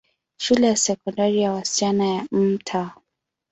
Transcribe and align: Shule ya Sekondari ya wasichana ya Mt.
Shule 0.37 0.67
ya 0.67 0.75
Sekondari 0.75 1.41
ya 1.41 1.51
wasichana 1.51 2.07
ya 2.07 2.25
Mt. 2.31 2.75